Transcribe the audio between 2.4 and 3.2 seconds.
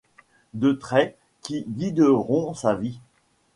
sa vie.